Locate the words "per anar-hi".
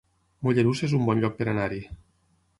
1.43-1.85